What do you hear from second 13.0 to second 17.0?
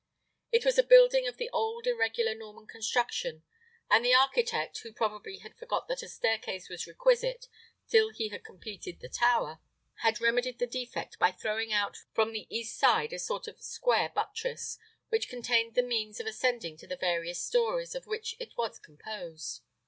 a sort of square buttress, which contained the means of ascending to the